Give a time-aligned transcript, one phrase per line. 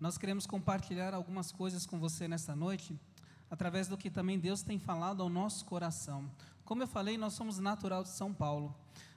[0.00, 2.96] Nós queremos compartilhar algumas coisas com você nesta noite,
[3.50, 6.30] através do que também Deus tem falado ao nosso coração.
[6.64, 8.72] Como eu falei, nós somos natural de São Paulo,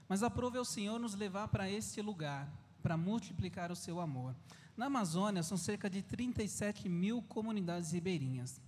[0.10, 4.36] mas aprove ao Senhor nos levar para este lugar, para multiplicar o seu amor.
[4.76, 8.60] Na Amazônia, são cerca de 37 mil comunidades ribeirinhas.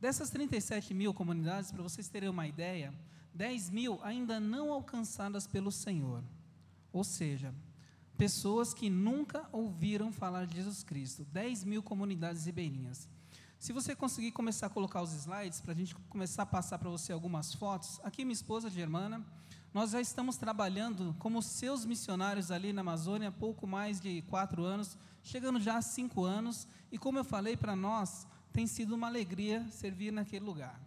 [0.00, 2.94] Dessas 37 mil comunidades, para vocês terem uma ideia,
[3.34, 6.22] 10 mil ainda não alcançadas pelo Senhor.
[6.92, 7.52] Ou seja,
[8.16, 11.24] pessoas que nunca ouviram falar de Jesus Cristo.
[11.24, 13.08] 10 mil comunidades ribeirinhas.
[13.58, 16.90] Se você conseguir começar a colocar os slides, para a gente começar a passar para
[16.90, 18.00] você algumas fotos.
[18.02, 19.24] Aqui, minha esposa Germana,
[19.72, 24.64] nós já estamos trabalhando como seus missionários ali na Amazônia há pouco mais de quatro
[24.64, 26.66] anos, chegando já a cinco anos.
[26.90, 30.78] E como eu falei para nós, tem sido uma alegria servir naquele lugar.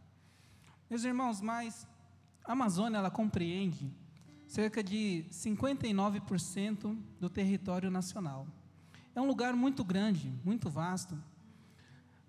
[0.90, 1.88] Meus irmãos, mas
[2.44, 3.92] a Amazônia, ela compreende
[4.48, 8.48] cerca de 59% do território nacional.
[9.16, 11.18] É um lugar muito grande, muito vasto.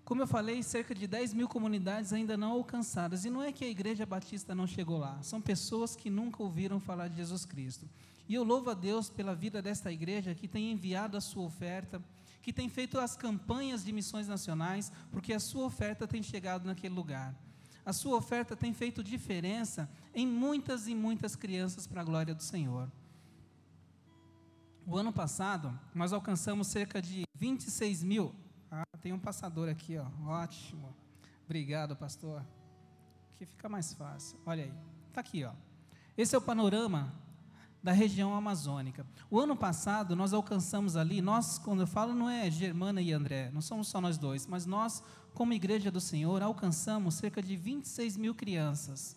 [0.03, 3.25] Como eu falei, cerca de 10 mil comunidades ainda não alcançadas.
[3.25, 6.79] E não é que a Igreja Batista não chegou lá, são pessoas que nunca ouviram
[6.79, 7.87] falar de Jesus Cristo.
[8.27, 12.01] E eu louvo a Deus pela vida desta igreja que tem enviado a sua oferta,
[12.41, 16.93] que tem feito as campanhas de missões nacionais, porque a sua oferta tem chegado naquele
[16.93, 17.33] lugar
[17.87, 22.43] a sua oferta tem feito diferença em muitas e muitas crianças para a glória do
[22.43, 22.91] Senhor.
[24.85, 28.35] O ano passado, nós alcançamos cerca de 26 mil.
[28.69, 30.05] Ah, tem um passador aqui, ó.
[30.29, 30.93] Ótimo.
[31.45, 32.45] Obrigado, pastor.
[33.33, 34.37] Aqui fica mais fácil.
[34.45, 34.73] Olha aí.
[35.07, 35.53] Está aqui, ó.
[36.17, 37.15] Esse é o panorama
[37.81, 39.07] da região amazônica.
[39.31, 43.49] O ano passado nós alcançamos ali, nós, quando eu falo, não é Germana e André,
[43.53, 45.01] não somos só nós dois, mas nós,
[45.37, 49.15] como Igreja do Senhor, alcançamos cerca de 26 mil crianças.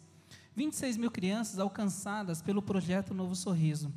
[0.55, 3.91] 26 mil crianças alcançadas pelo projeto Novo Sorriso,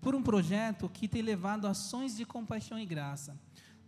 [0.00, 3.38] por um projeto que tem levado ações de compaixão e graça.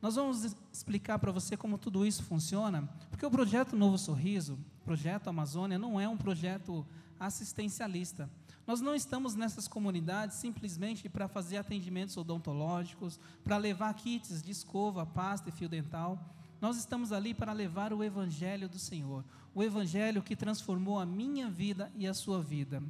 [0.02, 5.28] Nós vamos explicar para você como tudo isso funciona, porque o projeto Novo Sorriso, projeto
[5.28, 6.86] Amazônia, não é um projeto
[7.18, 8.28] assistencialista.
[8.66, 15.06] Nós não estamos nessas comunidades simplesmente para fazer atendimentos odontológicos, para levar kits de escova,
[15.06, 16.18] pasta e fio dental.
[16.62, 21.50] Nós estamos ali para levar o Evangelho do Senhor, o Evangelho que transformou a minha
[21.50, 22.80] vida e a sua vida.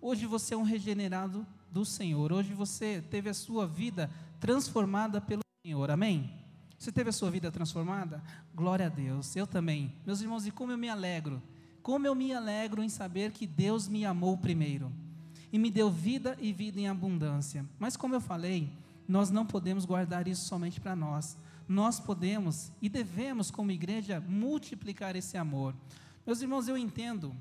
[0.00, 4.10] Hoje você é um regenerado do Senhor, hoje você teve a sua vida
[4.40, 6.32] transformada pelo Senhor, amém?
[6.78, 8.22] Você teve a sua vida transformada?
[8.54, 9.92] Glória a Deus, eu também.
[10.06, 11.42] Meus irmãos, e como eu me alegro,
[11.82, 14.90] como eu me alegro em saber que Deus me amou primeiro
[15.52, 17.66] e me deu vida e vida em abundância.
[17.78, 18.72] Mas, como eu falei,
[19.06, 21.36] nós não podemos guardar isso somente para nós.
[21.70, 25.72] Nós podemos e devemos, como igreja, multiplicar esse amor.
[26.26, 27.32] Meus irmãos, eu entendo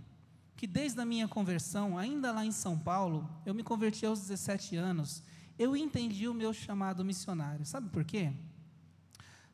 [0.55, 4.75] que desde a minha conversão, ainda lá em São Paulo, eu me converti aos 17
[4.75, 5.23] anos,
[5.57, 7.65] eu entendi o meu chamado missionário.
[7.65, 8.31] Sabe por quê?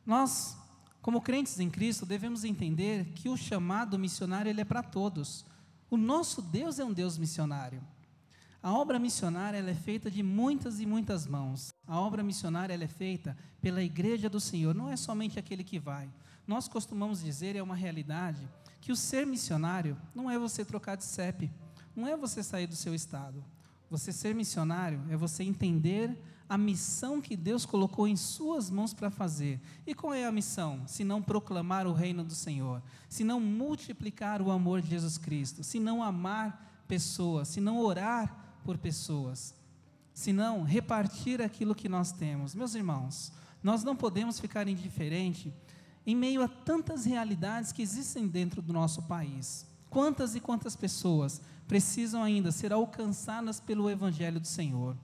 [0.04, 0.58] Nós,
[1.00, 5.46] como crentes em Cristo, devemos entender que o chamado missionário ele é para todos.
[5.88, 7.82] O nosso Deus é um Deus missionário.
[8.62, 11.72] A obra missionária é feita de muitas e muitas mãos.
[11.86, 16.08] A obra missionária é feita pela igreja do Senhor, não é somente aquele que vai.
[16.46, 18.48] Nós costumamos dizer, é uma realidade,
[18.80, 21.50] que o ser missionário não é você trocar de CEP,
[21.94, 23.44] não é você sair do seu estado.
[23.90, 26.16] Você ser missionário é você entender
[26.48, 29.60] a missão que Deus colocou em suas mãos para fazer.
[29.86, 30.82] E qual é a missão?
[30.86, 35.64] Se não proclamar o reino do Senhor, se não multiplicar o amor de Jesus Cristo,
[35.64, 39.54] se não amar pessoas, se não orar por pessoas,
[40.12, 42.52] senão repartir aquilo que nós temos.
[42.52, 43.32] Meus irmãos,
[43.62, 45.54] nós não podemos ficar indiferente
[46.04, 49.64] em meio a tantas realidades que existem dentro do nosso país.
[49.88, 54.96] Quantas e quantas pessoas precisam ainda ser alcançadas pelo Evangelho do Senhor?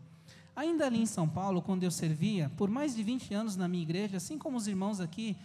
[0.56, 3.84] Ainda ali em São Paulo, quando eu servia, por mais de 20 anos na minha
[3.84, 5.36] igreja, assim como os irmãos aqui,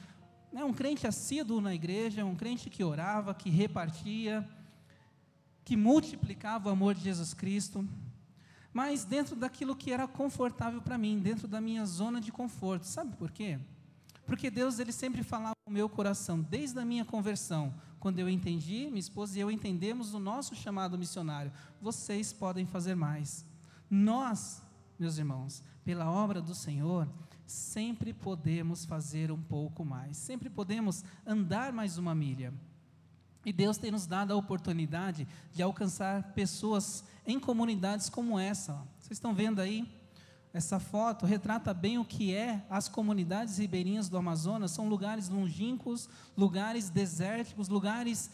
[0.52, 4.48] né, um crente assíduo na igreja, um crente que orava, que repartia,
[5.64, 7.88] que multiplicava o amor de Jesus Cristo,
[8.78, 12.84] mas dentro daquilo que era confortável para mim, dentro da minha zona de conforto.
[12.84, 13.58] Sabe por quê?
[14.24, 18.86] Porque Deus ele sempre falava no meu coração, desde a minha conversão, quando eu entendi,
[18.86, 21.52] minha esposa e eu entendemos o nosso chamado missionário.
[21.82, 23.44] Vocês podem fazer mais.
[23.90, 24.62] Nós,
[25.00, 27.10] meus irmãos, pela obra do Senhor,
[27.48, 30.18] sempre podemos fazer um pouco mais.
[30.18, 32.54] Sempre podemos andar mais uma milha.
[33.48, 38.74] E Deus tem nos dado a oportunidade de alcançar pessoas em comunidades como essa.
[39.00, 39.90] Vocês estão vendo aí?
[40.54, 44.72] Essa foto retrata bem o que é as comunidades ribeirinhas do Amazonas.
[44.72, 48.30] São lugares longínquos, lugares desérticos, lugares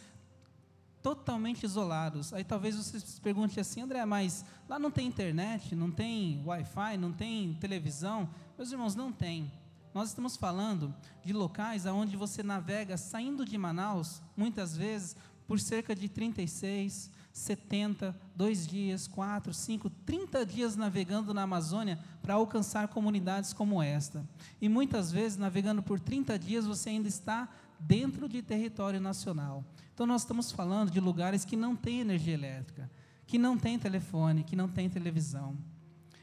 [1.04, 2.33] totalmente isolados.
[2.33, 6.98] Aí talvez você se pergunte assim, André, mas lá não tem internet, não tem Wi-Fi,
[6.98, 8.27] não tem televisão?
[8.57, 9.51] Meus irmãos, não tem.
[9.94, 10.94] Nós estamos falando
[11.24, 15.16] de locais aonde você navega saindo de Manaus, muitas vezes
[15.48, 22.36] por cerca de 36, 70, dois dias, quatro, cinco, 30 dias navegando na Amazônia para
[22.36, 24.28] alcançar comunidades como esta.
[24.62, 27.50] E muitas vezes, navegando por 30 dias, você ainda está
[27.80, 29.63] dentro de território nacional.
[29.94, 32.89] Então, nós estamos falando de lugares que não têm energia elétrica,
[33.25, 35.57] que não têm telefone, que não têm televisão.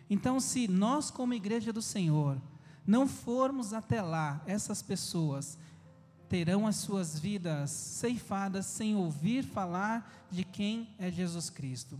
[0.08, 2.40] Então, se nós, como igreja do Senhor,
[2.86, 5.58] não formos até lá, essas pessoas
[6.28, 11.98] terão as suas vidas ceifadas sem ouvir falar de quem é Jesus Cristo.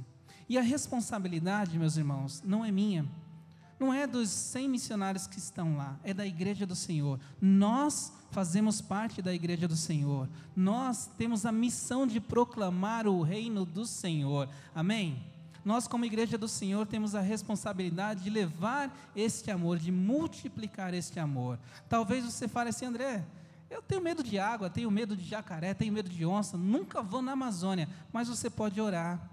[0.49, 3.05] E a responsabilidade, meus irmãos, não é minha,
[3.79, 7.19] não é dos 100 missionários que estão lá, é da igreja do Senhor.
[7.41, 10.29] Nós fazemos parte da igreja do Senhor.
[10.55, 14.49] Nós temos a missão de proclamar o reino do Senhor.
[14.75, 15.25] Amém?
[15.65, 21.21] Nós, como igreja do Senhor, temos a responsabilidade de levar este amor, de multiplicar este
[21.21, 21.59] amor.
[21.89, 23.25] Talvez você fale assim, André,
[23.69, 27.23] eu tenho medo de água, tenho medo de jacaré, tenho medo de onça, nunca vou
[27.23, 29.31] na Amazônia, mas você pode orar.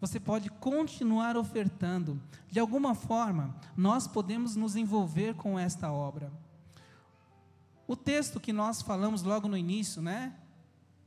[0.00, 2.20] Você pode continuar ofertando.
[2.50, 6.32] De alguma forma, nós podemos nos envolver com esta obra.
[7.86, 10.34] O texto que nós falamos logo no início, né?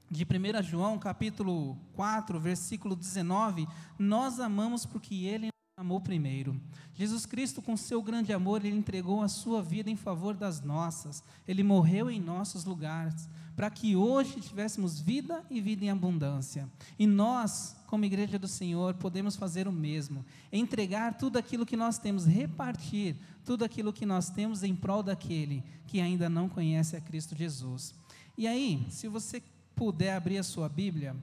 [0.09, 3.67] De 1 João, capítulo 4, versículo 19,
[3.99, 6.59] nós amamos porque ele amou primeiro.
[6.93, 11.21] Jesus Cristo, com seu grande amor, ele entregou a sua vida em favor das nossas.
[11.45, 16.69] Ele morreu em nossos lugares, para que hoje tivéssemos vida e vida em abundância.
[16.97, 21.99] E nós, como igreja do Senhor, podemos fazer o mesmo: entregar tudo aquilo que nós
[21.99, 27.01] temos, repartir tudo aquilo que nós temos em prol daquele que ainda não conhece a
[27.01, 27.93] Cristo Jesus.
[28.37, 29.41] E aí, se você
[29.77, 31.15] puder abrir a sua Bíblia,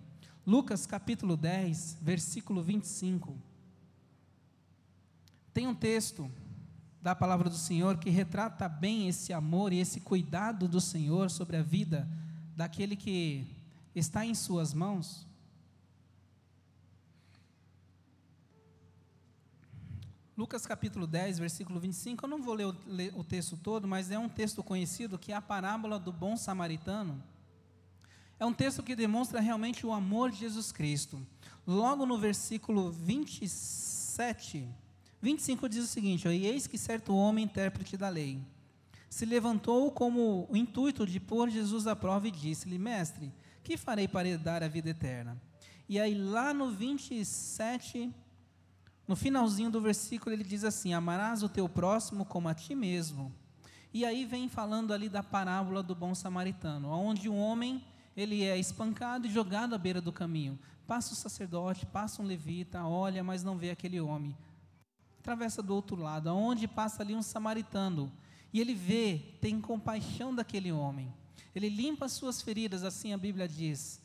[0.47, 3.37] Lucas capítulo 10, versículo 25.
[5.53, 6.31] Tem um texto
[7.03, 11.57] da palavra do Senhor que retrata bem esse amor e esse cuidado do Senhor sobre
[11.57, 12.09] a vida
[12.55, 13.45] daquele que
[13.93, 15.27] está em Suas mãos.
[20.37, 24.13] Lucas capítulo 10, versículo 25, eu não vou ler o, ler o, texto todo, mas
[24.13, 27.21] é um texto conhecido que é a parábola do bom samaritano.
[28.39, 31.25] É um texto que demonstra realmente o amor de Jesus Cristo.
[31.67, 34.69] Logo no versículo 27,
[35.23, 38.41] 25 diz o seguinte: E eis que certo homem, intérprete da lei,
[39.09, 43.33] se levantou como o intuito de pôr Jesus à prova e disse-lhe: Mestre,
[43.63, 45.41] que farei para herdar a vida eterna?
[45.89, 48.13] E aí, lá no 27,
[49.07, 53.33] no finalzinho do versículo, ele diz assim: Amarás o teu próximo como a ti mesmo.
[53.93, 57.83] E aí vem falando ali da parábola do bom samaritano, onde um homem
[58.17, 60.59] ele é espancado e jogado à beira do caminho.
[60.87, 64.37] Passa o sacerdote, passa um levita, olha, mas não vê aquele homem
[65.25, 68.13] atravessa do outro lado, aonde passa ali um samaritano,
[68.53, 71.11] e ele vê, tem compaixão daquele homem.
[71.55, 74.03] Ele limpa as suas feridas, assim a Bíblia diz.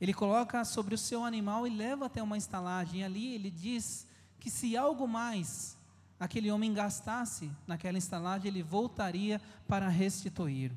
[0.00, 3.04] Ele coloca sobre o seu animal e leva até uma estalagem.
[3.04, 4.06] Ali ele diz
[4.40, 5.76] que se algo mais
[6.18, 10.72] aquele homem gastasse naquela estalagem, ele voltaria para restituir.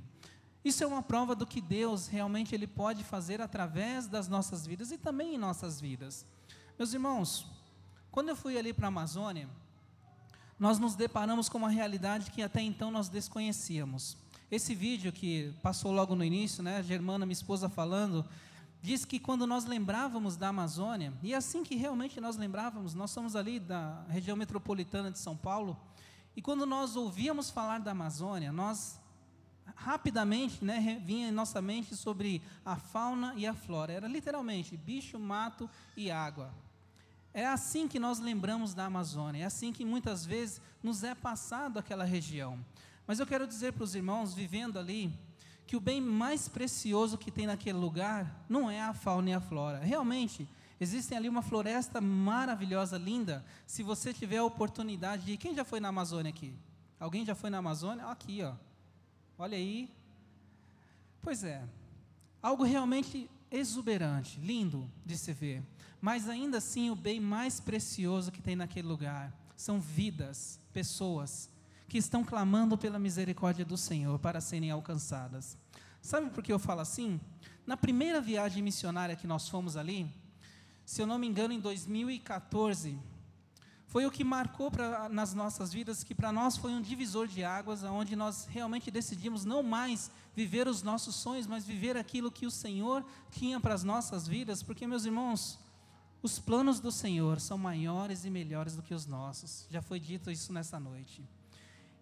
[0.63, 4.91] Isso é uma prova do que Deus realmente ele pode fazer através das nossas vidas
[4.91, 6.25] e também em nossas vidas.
[6.77, 7.45] Meus irmãos,
[8.11, 9.49] quando eu fui ali para a Amazônia,
[10.59, 14.17] nós nos deparamos com uma realidade que até então nós desconhecíamos.
[14.51, 18.25] Esse vídeo que passou logo no início, né, a Germana, minha esposa, falando,
[18.81, 23.11] diz que quando nós lembrávamos da Amazônia, e é assim que realmente nós lembrávamos, nós
[23.11, 25.79] somos ali da região metropolitana de São Paulo,
[26.35, 28.98] e quando nós ouvíamos falar da Amazônia, nós
[29.75, 33.93] rapidamente né, vinha em nossa mente sobre a fauna e a flora.
[33.93, 36.53] Era literalmente bicho, mato e água.
[37.33, 41.77] É assim que nós lembramos da Amazônia, é assim que muitas vezes nos é passado
[41.77, 42.59] aquela região.
[43.05, 45.13] Mas eu quero dizer para os irmãos, vivendo ali,
[45.65, 49.39] que o bem mais precioso que tem naquele lugar não é a fauna e a
[49.39, 49.77] flora.
[49.77, 50.47] Realmente,
[50.79, 53.45] existem ali uma floresta maravilhosa, linda.
[53.67, 55.37] Se você tiver a oportunidade de.
[55.37, 56.55] Quem já foi na Amazônia aqui?
[56.99, 58.05] Alguém já foi na Amazônia?
[58.07, 58.53] Aqui, ó.
[59.41, 59.89] Olha aí.
[61.21, 61.63] Pois é.
[62.43, 65.63] Algo realmente exuberante, lindo de se ver.
[66.01, 71.49] Mas ainda assim, o bem mais precioso que tem naquele lugar são vidas, pessoas
[71.87, 75.57] que estão clamando pela misericórdia do Senhor para serem alcançadas.
[76.01, 77.17] Sabe por que eu falo assim?
[77.65, 80.13] Na primeira viagem missionária que nós fomos ali,
[80.85, 82.99] se eu não me engano, em 2014,
[83.89, 87.43] foi o que marcou pra, nas nossas vidas, que para nós foi um divisor de
[87.43, 92.45] águas, onde nós realmente decidimos não mais viver os nossos sonhos, mas viver aquilo que
[92.45, 95.57] o Senhor tinha para as nossas vidas, porque, meus irmãos,
[96.21, 99.65] os planos do Senhor são maiores e melhores do que os nossos.
[99.71, 101.27] Já foi dito isso nessa noite.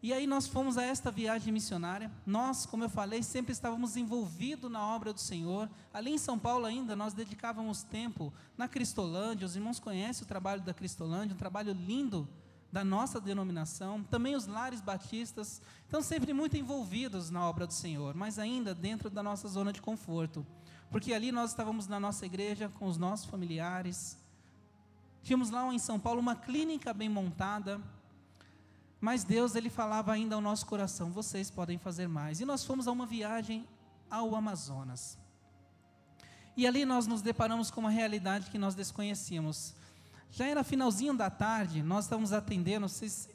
[0.01, 2.12] E aí nós fomos a esta viagem missionária.
[2.25, 5.68] Nós, como eu falei, sempre estávamos envolvidos na obra do Senhor.
[5.92, 9.46] Ali em São Paulo ainda, nós dedicávamos tempo na Cristolândia.
[9.46, 12.30] Os irmãos conhecem o trabalho da Cristolândia, um trabalho lindo
[12.72, 14.04] da nossa denominação.
[14.04, 15.62] Também os lares batistas.
[15.84, 19.82] Estão sempre muito envolvidos na obra do Senhor, mas ainda dentro da nossa zona de
[19.82, 20.46] conforto.
[20.92, 24.16] Porque ali nós estávamos na nossa igreja com os nossos familiares.
[25.24, 27.82] Tínhamos lá em São Paulo uma clínica bem montada
[29.00, 32.39] mas Deus ele falava ainda ao nosso coração: vocês podem fazer mais.
[32.39, 33.68] E nós fomos a uma viagem
[34.10, 35.18] ao Amazonas.
[36.56, 39.75] E ali nós nos deparamos com uma realidade que nós desconhecíamos.
[40.32, 43.30] Já era finalzinho da tarde, nós estávamos atendendo, vocês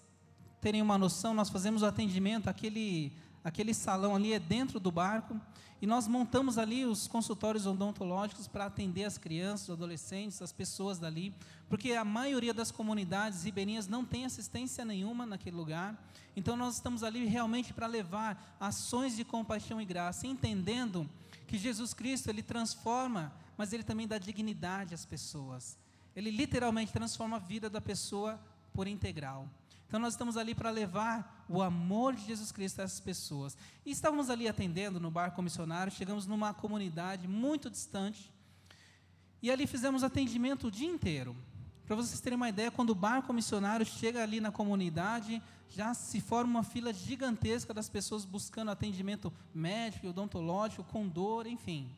[0.61, 3.13] terem uma noção, nós fazemos o atendimento, aquele,
[3.45, 5.41] aquele salão ali é dentro do barco,
[5.83, 10.97] e nós montamos ali os consultórios odontológicos para atender as crianças, os adolescentes, as pessoas
[10.97, 11.35] dali,
[11.69, 16.01] porque a maioria das comunidades ribeirinhas não tem assistência nenhuma naquele lugar.
[16.37, 21.11] Então nós estamos ali realmente para levar ações de compaixão e graça, entendendo
[21.49, 25.77] que Jesus Cristo ele transforma, mas ele também dá dignidade às pessoas.
[26.15, 28.41] Ele literalmente transforma a vida da pessoa
[28.73, 29.49] por integral.
[29.89, 33.57] Então nós estamos ali para levar o amor de Jesus Cristo a essas pessoas.
[33.85, 38.33] E estávamos ali atendendo no barco missionário, chegamos numa comunidade muito distante.
[39.43, 41.37] E ali fizemos atendimento o dia inteiro.
[41.87, 46.21] Para vocês terem uma ideia, quando o barco missionário chega ali na comunidade, já se
[46.21, 51.91] forma uma fila gigantesca das pessoas buscando atendimento médico, odontológico, com dor, enfim.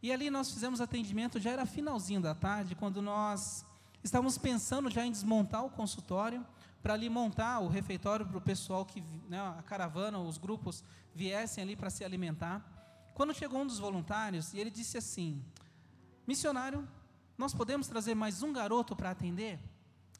[0.00, 3.64] E ali nós fizemos atendimento, já era finalzinho da tarde, quando nós
[4.04, 6.46] estávamos pensando já em desmontar o consultório
[6.86, 11.64] para ali montar o refeitório para o pessoal que, né, a caravana, os grupos viessem
[11.64, 12.64] ali para se alimentar.
[13.12, 15.44] Quando chegou um dos voluntários e ele disse assim:
[16.28, 16.86] Missionário,
[17.36, 19.58] nós podemos trazer mais um garoto para atender?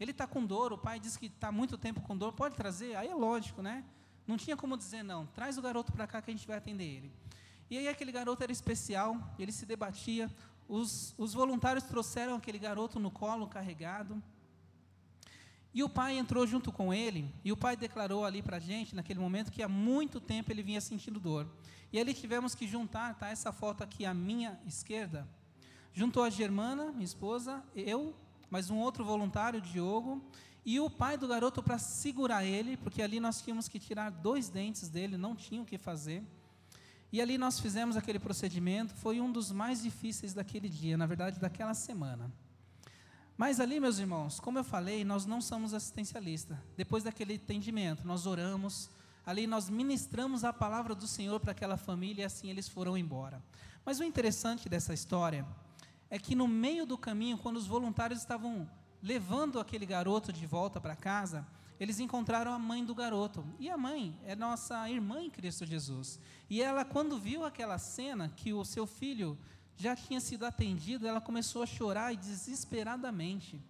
[0.01, 2.97] Ele está com dor, o pai disse que está muito tempo com dor, pode trazer?
[2.97, 3.85] Aí é lógico, né?
[4.27, 6.83] Não tinha como dizer não, traz o garoto para cá que a gente vai atender
[6.83, 7.13] ele.
[7.71, 10.29] E aí aquele garoto era especial, ele se debatia,
[10.69, 14.21] os, os voluntários trouxeram aquele garoto no colo carregado,
[15.77, 18.97] e o pai entrou junto com ele, e o pai declarou ali para a gente,
[18.97, 21.47] naquele momento, que há muito tempo ele vinha sentindo dor.
[21.93, 23.29] E ali tivemos que juntar, tá?
[23.29, 25.29] Essa foto aqui à minha esquerda.
[25.93, 28.15] Juntou a Germana, minha esposa, eu,
[28.51, 30.25] mais um outro voluntário, Diogo,
[30.65, 34.49] e o pai do garoto para segurar ele, porque ali nós tínhamos que tirar dois
[34.49, 36.23] dentes dele, não tinha o que fazer.
[37.13, 41.39] E ali nós fizemos aquele procedimento, foi um dos mais difíceis daquele dia, na verdade,
[41.39, 42.33] daquela semana.
[43.37, 46.57] Mas ali, meus irmãos, como eu falei, nós não somos assistencialistas.
[46.77, 48.89] Depois daquele entendimento, nós oramos,
[49.27, 53.43] ali nós ministramos a palavra do Senhor para aquela família e assim eles foram embora.
[53.85, 55.47] Mas o interessante dessa história
[56.09, 58.69] é que no meio do caminho, quando os voluntários estavam
[59.03, 61.47] levando aquele garoto de volta para casa,
[61.79, 63.45] eles encontraram a mãe do garoto.
[63.59, 66.19] E a mãe é nossa irmã em Cristo Jesus.
[66.49, 69.39] E ela, quando viu aquela cena que o seu filho
[69.77, 73.61] já tinha sido atendida, ela começou a chorar desesperadamente.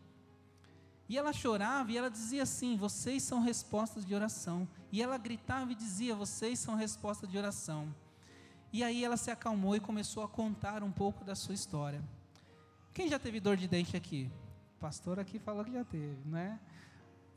[1.08, 4.68] E ela chorava e ela dizia assim: Vocês são respostas de oração.
[4.90, 7.94] E ela gritava e dizia: Vocês são respostas de oração.
[8.72, 12.02] E aí ela se acalmou e começou a contar um pouco da sua história.
[12.92, 14.30] Quem já teve dor de dente aqui?
[14.76, 16.58] O pastor aqui falou que já teve, né?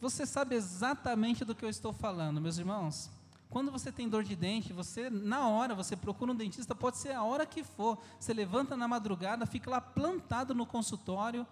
[0.02, 3.12] Você sabe exatamente do que eu estou falando, meus irmãos.
[3.50, 7.13] Quando você tem dor de dente, você na hora você procura um dentista, pode ser
[7.13, 7.98] a hora que for.
[8.20, 11.48] Você levanta na madrugada, fica lá plantado no consultório,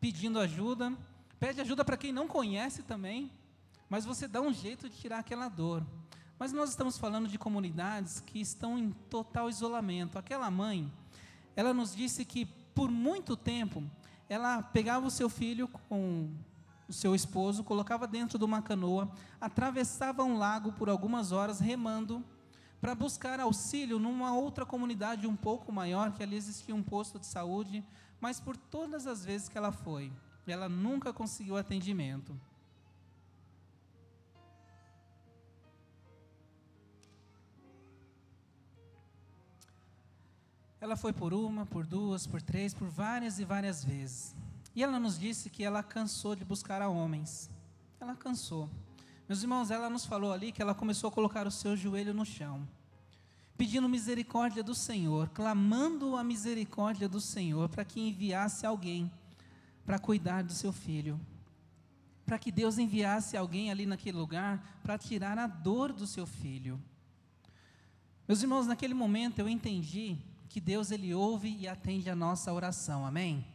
[0.00, 0.92] pedindo ajuda,
[1.38, 3.30] pede ajuda para quem não conhece também,
[3.88, 5.86] mas você dá um jeito de tirar aquela dor.
[6.40, 10.18] Mas nós estamos falando de comunidades que estão em total isolamento.
[10.18, 10.92] Aquela mãe,
[11.54, 13.80] ela nos disse que por muito tempo
[14.28, 16.34] ela pegava o seu filho com
[16.92, 22.22] o seu esposo, colocava dentro de uma canoa, atravessava um lago por algumas horas remando
[22.82, 27.24] para buscar auxílio numa outra comunidade um pouco maior, que ali existia um posto de
[27.24, 27.82] saúde,
[28.20, 30.12] mas por todas as vezes que ela foi,
[30.46, 32.38] ela nunca conseguiu atendimento.
[40.78, 44.41] Ela foi por uma, por duas, por três, por várias e várias vezes.
[44.74, 47.50] E ela nos disse que ela cansou de buscar a homens.
[48.00, 48.68] Ela cansou.
[49.28, 52.24] Meus irmãos, ela nos falou ali que ela começou a colocar o seu joelho no
[52.24, 52.66] chão,
[53.56, 59.10] pedindo misericórdia do Senhor, clamando a misericórdia do Senhor para que enviasse alguém
[59.84, 61.20] para cuidar do seu filho.
[62.24, 66.80] Para que Deus enviasse alguém ali naquele lugar para tirar a dor do seu filho.
[68.26, 70.16] Meus irmãos, naquele momento eu entendi
[70.48, 73.04] que Deus ele ouve e atende a nossa oração.
[73.04, 73.51] Amém?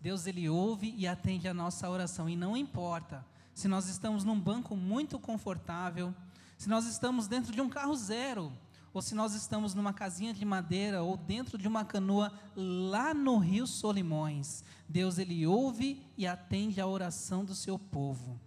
[0.00, 4.38] Deus ele ouve e atende a nossa oração e não importa se nós estamos num
[4.38, 6.14] banco muito confortável,
[6.56, 8.52] se nós estamos dentro de um carro zero,
[8.94, 13.36] ou se nós estamos numa casinha de madeira ou dentro de uma canoa lá no
[13.38, 18.40] Rio Solimões, Deus ele ouve e atende a oração do seu povo.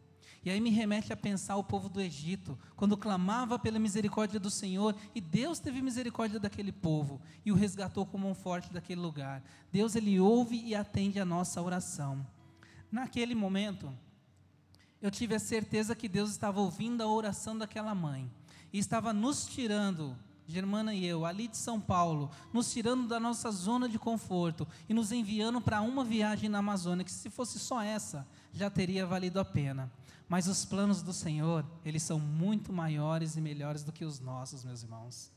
[0.43, 4.49] E aí me remete a pensar o povo do Egito, quando clamava pela misericórdia do
[4.49, 9.43] Senhor, e Deus teve misericórdia daquele povo e o resgatou como um forte daquele lugar.
[9.71, 12.25] Deus ele ouve e atende a nossa oração.
[12.91, 13.93] Naquele momento,
[14.99, 18.29] eu tive a certeza que Deus estava ouvindo a oração daquela mãe
[18.73, 20.17] e estava nos tirando
[20.51, 24.93] Germana e eu, ali de São Paulo, nos tirando da nossa zona de conforto e
[24.93, 29.39] nos enviando para uma viagem na Amazônia, que se fosse só essa, já teria valido
[29.39, 29.89] a pena.
[30.31, 34.63] Mas os planos do Senhor, eles são muito maiores e melhores do que os nossos,
[34.63, 35.29] meus irmãos.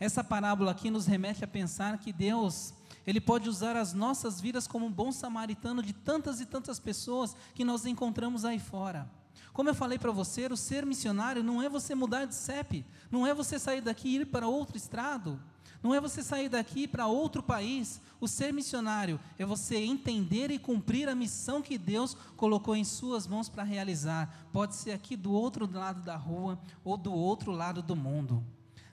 [0.00, 2.72] Essa parábola aqui nos remete a pensar que Deus,
[3.06, 7.36] Ele pode usar as nossas vidas como um bom samaritano de tantas e tantas pessoas
[7.54, 9.06] que nós encontramos aí fora.
[9.52, 13.26] Como eu falei para você, o ser missionário não é você mudar de CEP, não
[13.26, 15.38] é você sair daqui e ir para outro estrado,
[15.82, 18.00] não é você sair daqui para outro país.
[18.20, 23.26] O ser missionário é você entender e cumprir a missão que Deus colocou em suas
[23.26, 24.48] mãos para realizar.
[24.52, 28.44] Pode ser aqui do outro lado da rua ou do outro lado do mundo.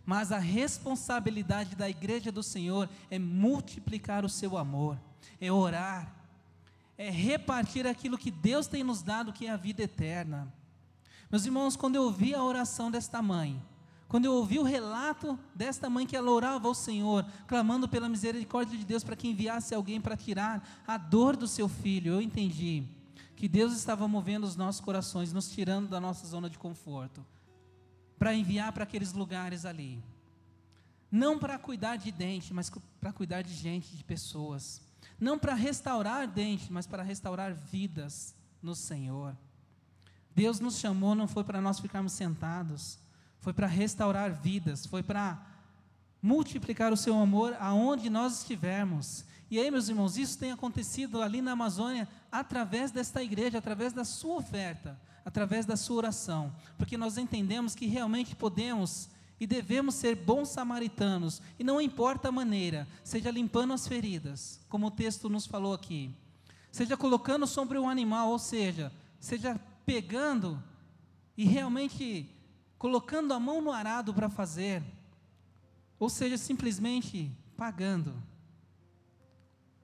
[0.03, 4.99] Mas a responsabilidade da igreja do Senhor é multiplicar o seu amor,
[5.39, 6.11] é orar,
[6.97, 10.51] é repartir aquilo que Deus tem nos dado, que é a vida eterna.
[11.29, 13.61] Meus irmãos, quando eu ouvi a oração desta mãe,
[14.09, 18.75] quando eu ouvi o relato desta mãe que ela orava ao Senhor, clamando pela misericórdia
[18.75, 22.83] de Deus para que enviasse alguém para tirar a dor do seu filho, eu entendi
[23.35, 27.23] que Deus estava movendo os nossos corações, nos tirando da nossa zona de conforto,
[28.17, 30.03] para enviar para aqueles lugares ali.
[31.11, 34.81] Não para cuidar de dente, mas para cuidar de gente, de pessoas.
[35.19, 39.37] Não para restaurar dente, mas para restaurar vidas no Senhor.
[40.35, 42.97] Deus nos chamou, não foi para nós ficarmos sentados
[43.39, 45.41] foi para restaurar vidas, foi para
[46.21, 49.23] multiplicar o seu amor aonde nós estivermos.
[49.49, 54.03] E aí, meus irmãos, isso tem acontecido ali na Amazônia através desta igreja, através da
[54.03, 60.15] sua oferta, através da sua oração, porque nós entendemos que realmente podemos e devemos ser
[60.15, 65.45] bons samaritanos, e não importa a maneira, seja limpando as feridas, como o texto nos
[65.45, 66.13] falou aqui,
[66.69, 70.61] seja colocando sobre o animal, ou seja, seja pegando
[71.37, 72.29] e realmente
[72.79, 74.81] colocando a mão no arado para fazer,
[75.99, 78.15] ou seja, simplesmente pagando,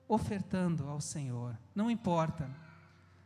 [0.08, 2.50] ofertando ao Senhor, não importa.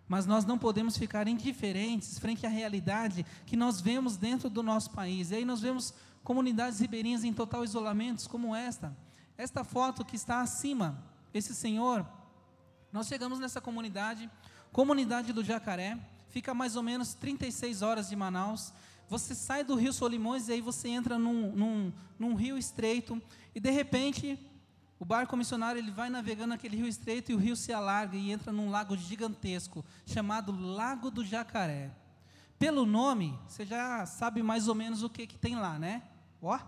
[0.08, 4.90] Mas nós não podemos ficar indiferentes frente à realidade que nós vemos dentro do nosso
[4.90, 5.30] país.
[5.30, 8.98] E aí nós vemos comunidades ribeirinhas em total isolamento, como esta.
[9.38, 10.98] Esta foto que está acima,
[11.32, 12.08] esse senhor,
[12.92, 14.28] nós chegamos nessa comunidade,
[14.72, 15.96] comunidade do Jacaré,
[16.30, 18.74] fica mais ou menos 36 horas de Manaus.
[19.10, 23.22] Você sai do rio Solimões e aí você entra num, num, num rio estreito
[23.56, 24.40] e de repente
[25.00, 28.32] o barco missionário ele vai navegando naquele rio estreito e o rio se alarga e
[28.32, 31.92] entra num lago gigantesco chamado Lago do Jacaré.
[32.60, 36.04] Pelo nome, você já sabe mais ou menos o que, que tem lá, né?
[36.42, 36.60] Ó,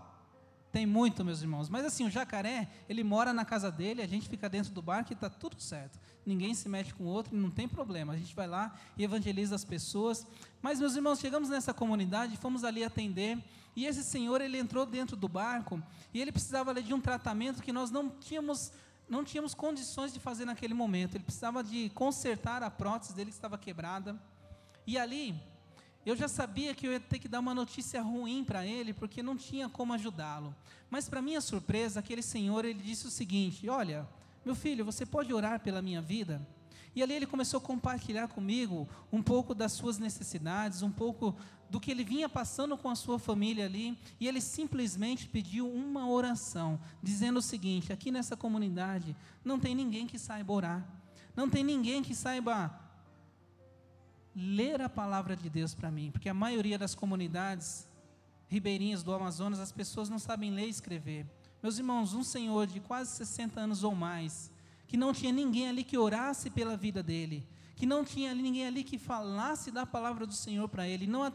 [0.72, 1.68] tem muito, meus irmãos.
[1.68, 5.12] Mas assim, o jacaré, ele mora na casa dele, a gente fica dentro do barco
[5.12, 6.00] e está tudo certo.
[6.24, 8.12] Ninguém se mete com o outro, não tem problema.
[8.12, 10.26] A gente vai lá e evangeliza as pessoas.
[10.60, 13.38] Mas, meus irmãos, chegamos nessa comunidade, fomos ali atender.
[13.74, 15.82] E esse senhor, ele entrou dentro do barco
[16.14, 18.72] e ele precisava ali, de um tratamento que nós não tínhamos
[19.08, 21.16] não tínhamos condições de fazer naquele momento.
[21.16, 24.18] Ele precisava de consertar a prótese dele que estava quebrada.
[24.86, 25.38] E ali,
[26.06, 29.22] eu já sabia que eu ia ter que dar uma notícia ruim para ele, porque
[29.22, 30.54] não tinha como ajudá-lo.
[30.88, 34.08] Mas, para minha surpresa, aquele senhor ele disse o seguinte: Olha,
[34.44, 36.40] meu filho, você pode orar pela minha vida?
[36.94, 41.34] E ali ele começou a compartilhar comigo um pouco das suas necessidades, um pouco
[41.70, 46.06] do que ele vinha passando com a sua família ali, e ele simplesmente pediu uma
[46.06, 50.86] oração, dizendo o seguinte: aqui nessa comunidade não tem ninguém que saiba orar,
[51.34, 52.78] não tem ninguém que saiba
[54.36, 57.88] ler a palavra de Deus para mim, porque a maioria das comunidades
[58.48, 61.26] ribeirinhas do Amazonas, as pessoas não sabem ler e escrever.
[61.62, 64.50] Meus irmãos, um senhor de quase 60 anos ou mais,
[64.88, 67.46] que não tinha ninguém ali que orasse pela vida dele,
[67.76, 71.32] que não tinha ninguém ali que falasse da palavra do Senhor para ele, não,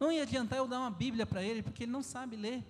[0.00, 2.64] não ia adiantar eu dar uma Bíblia para ele, porque ele não sabe ler.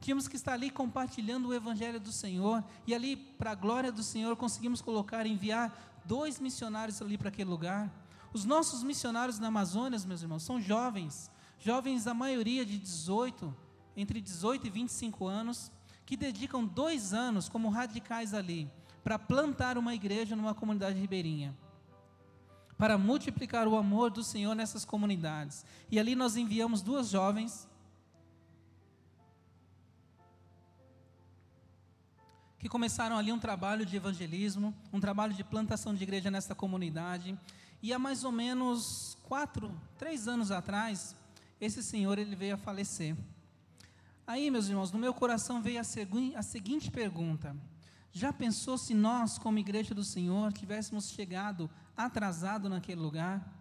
[0.00, 4.02] Tínhamos que estar ali compartilhando o Evangelho do Senhor, e ali, para a glória do
[4.02, 7.88] Senhor, conseguimos colocar, enviar dois missionários ali para aquele lugar.
[8.32, 13.54] Os nossos missionários na Amazônia, meus irmãos, são jovens, jovens, a maioria de 18,
[13.96, 15.70] entre 18 e 25 anos,
[16.06, 18.70] que dedicam dois anos como radicais ali,
[19.04, 21.54] para plantar uma igreja numa comunidade ribeirinha.
[22.78, 25.64] para multiplicar o amor do Senhor nessas comunidades.
[25.90, 27.66] E ali nós enviamos duas jovens
[32.58, 37.38] que começaram ali um trabalho de evangelismo, um trabalho de plantação de igreja nessa comunidade.
[37.82, 41.16] E há mais ou menos quatro, três anos atrás,
[41.60, 43.16] esse senhor ele veio a falecer.
[44.26, 47.56] Aí, meus irmãos, no meu coração veio a, segui a seguinte pergunta:
[48.12, 53.54] já pensou se nós, como igreja do Senhor, tivéssemos chegado atrasado naquele lugar?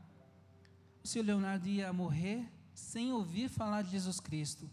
[1.04, 4.68] O Leonardo ia morrer sem ouvir falar de Jesus Cristo.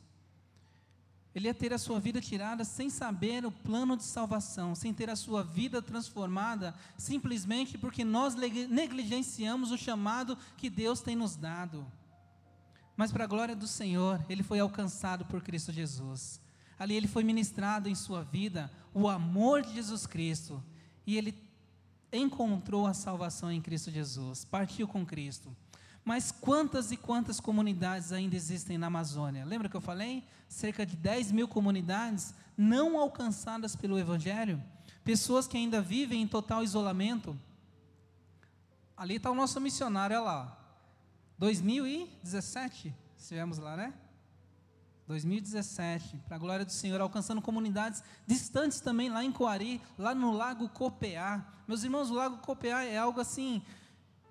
[1.35, 5.11] Ele ia ter a sua vida tirada sem saber o plano de salvação, sem ter
[5.11, 11.87] a sua vida transformada, simplesmente porque nós negligenciamos o chamado que Deus tem nos dado.
[13.03, 16.41] Mas, para a glória do Senhor, ele foi alcançado por Cristo Jesus.
[16.79, 20.63] Ali ele foi ministrado em sua vida o amor de Jesus Cristo.
[21.05, 21.37] E ele
[22.13, 25.51] encontrou a salvação em Cristo Jesus, partiu com Cristo.
[26.05, 29.45] Mas quantas e quantas comunidades ainda existem na Amazônia?
[29.45, 30.23] Lembra que eu falei?
[30.49, 34.63] Cerca de 10 mil comunidades não alcançadas pelo Evangelho.
[35.03, 37.37] Pessoas que ainda vivem em total isolamento.
[38.97, 40.62] Ali está o nosso missionário, olha lá.
[41.39, 43.95] 2017, estivemos lá, né?
[45.07, 50.33] 2017, para a glória do Senhor, alcançando comunidades distantes também, lá em Coari, lá no
[50.33, 51.45] Lago Copeá.
[51.67, 53.63] Meus irmãos, o Lago Copeá é algo assim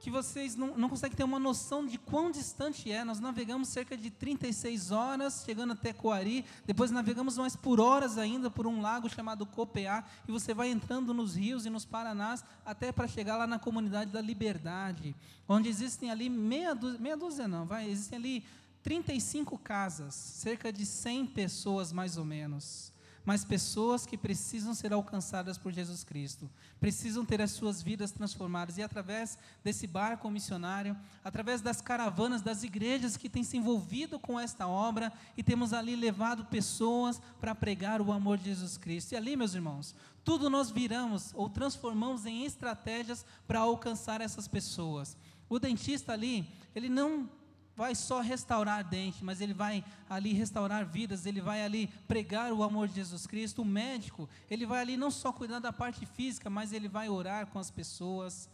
[0.01, 3.03] que vocês não, não conseguem ter uma noção de quão distante é.
[3.05, 8.49] Nós navegamos cerca de 36 horas, chegando até Coari, depois navegamos mais por horas ainda
[8.49, 12.91] por um lago chamado Copeá, e você vai entrando nos rios e nos Paranás, até
[12.91, 15.15] para chegar lá na comunidade da Liberdade,
[15.47, 18.43] onde existem ali meia dúzia, meia dúzia não, vai, existem ali
[18.81, 22.90] 35 casas, cerca de 100 pessoas mais ou menos
[23.23, 28.77] mas pessoas que precisam ser alcançadas por Jesus Cristo, precisam ter as suas vidas transformadas,
[28.77, 34.39] e através desse barco missionário, através das caravanas das igrejas que têm se envolvido com
[34.39, 39.11] esta obra, e temos ali levado pessoas para pregar o amor de Jesus Cristo.
[39.11, 45.17] E ali, meus irmãos, tudo nós viramos ou transformamos em estratégias para alcançar essas pessoas.
[45.49, 47.29] O dentista ali, ele não
[47.75, 52.63] vai só restaurar dente, mas ele vai ali restaurar vidas, ele vai ali pregar o
[52.63, 53.61] amor de Jesus Cristo.
[53.61, 57.47] O médico, ele vai ali não só cuidar da parte física, mas ele vai orar
[57.47, 58.49] com as pessoas.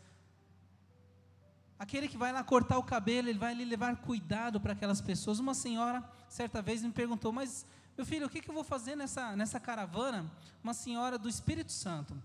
[1.79, 5.39] Aquele que vai lá cortar o cabelo, ele vai ali levar cuidado para aquelas pessoas.
[5.39, 8.95] Uma senhora, certa vez, me perguntou: Mas, meu filho, o que, que eu vou fazer
[8.95, 10.25] nessa, nessa caravana?
[10.63, 12.15] Uma senhora do Espírito Santo.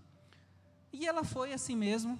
[0.91, 2.19] E ela foi assim mesmo,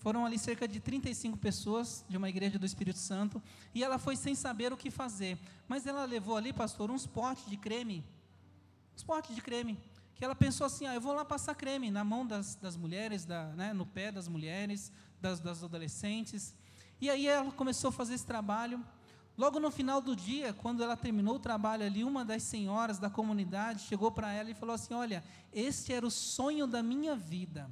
[0.00, 3.40] foram ali cerca de 35 pessoas de uma igreja do Espírito Santo,
[3.74, 5.38] e ela foi sem saber o que fazer.
[5.68, 8.02] Mas ela levou ali, pastor, uns potes de creme.
[8.96, 9.78] Uns potes de creme.
[10.14, 13.26] Que ela pensou assim: ah, eu vou lá passar creme na mão das, das mulheres,
[13.26, 16.54] da, né, no pé das mulheres, das, das adolescentes.
[16.98, 18.82] E aí ela começou a fazer esse trabalho.
[19.36, 23.10] Logo no final do dia, quando ela terminou o trabalho ali, uma das senhoras da
[23.10, 27.70] comunidade chegou para ela e falou assim: Olha, este era o sonho da minha vida.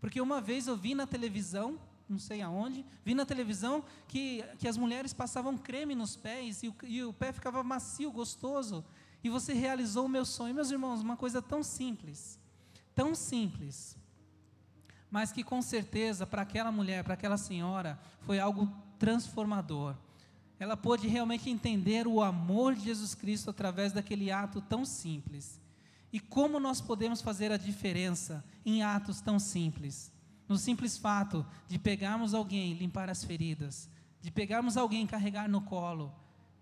[0.00, 4.68] Porque uma vez eu vi na televisão, não sei aonde, vi na televisão que, que
[4.68, 8.84] as mulheres passavam creme nos pés e o, e o pé ficava macio, gostoso.
[9.22, 10.54] E você realizou o meu sonho.
[10.54, 12.38] Meus irmãos, uma coisa tão simples,
[12.94, 13.96] tão simples,
[15.10, 19.96] mas que com certeza para aquela mulher, para aquela senhora, foi algo transformador.
[20.60, 25.60] Ela pôde realmente entender o amor de Jesus Cristo através daquele ato tão simples.
[26.12, 30.10] E como nós podemos fazer a diferença em atos tão simples?
[30.48, 33.90] No simples fato de pegarmos alguém, limpar as feridas,
[34.20, 36.12] de pegarmos alguém, carregar no colo,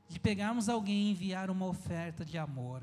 [0.09, 2.83] de pegarmos alguém e enviar uma oferta de amor.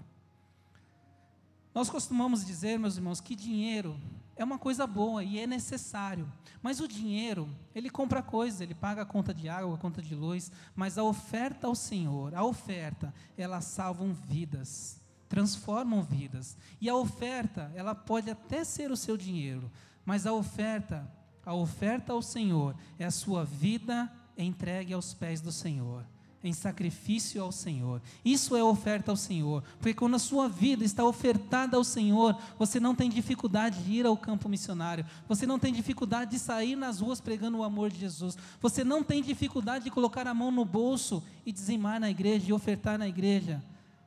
[1.76, 4.00] Nós costumamos dizer, meus irmãos, que dinheiro
[4.36, 6.32] é uma coisa boa e é necessário.
[6.62, 10.16] Mas o dinheiro, ele compra coisas, ele paga a conta de água, a conta de
[10.16, 16.58] luz, mas a oferta ao Senhor, a oferta, ela salva vidas transformam vidas.
[16.80, 19.72] E a oferta, ela pode até ser o seu dinheiro,
[20.06, 21.10] mas a oferta,
[21.46, 26.06] a oferta ao Senhor é a sua vida entregue aos pés do Senhor,
[26.44, 28.02] em sacrifício ao Senhor.
[28.24, 32.80] Isso é oferta ao Senhor, porque quando a sua vida está ofertada ao Senhor, você
[32.80, 37.00] não tem dificuldade de ir ao campo missionário, você não tem dificuldade de sair nas
[37.00, 40.66] ruas pregando o amor de Jesus, você não tem dificuldade de colocar a mão no
[40.66, 43.64] bolso e dizimar na igreja, e ofertar na igreja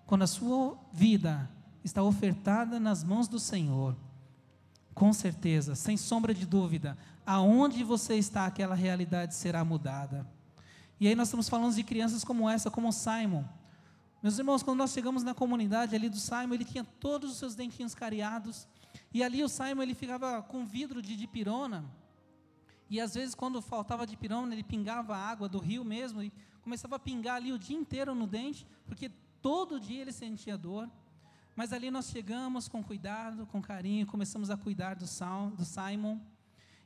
[0.06, 1.50] quando a sua vida
[1.82, 3.96] está ofertada nas mãos do Senhor,
[4.94, 10.26] com certeza, sem sombra de dúvida, aonde você está, aquela realidade será mudada.
[10.98, 13.44] E aí nós estamos falando de crianças como essa, como Simon.
[14.22, 17.54] Meus irmãos, quando nós chegamos na comunidade ali do Simon, ele tinha todos os seus
[17.54, 18.66] dentinhos cariados,
[19.12, 21.84] e ali o Simon ele ficava com vidro de dipirona,
[22.88, 26.96] E às vezes, quando faltava de pirona, ele pingava água do rio mesmo e começava
[26.96, 29.10] a pingar ali o dia inteiro no dente, porque
[29.46, 30.90] todo dia ele sentia dor.
[31.54, 35.04] Mas ali nós chegamos com cuidado, com carinho, começamos a cuidar do,
[35.56, 36.18] do Simon.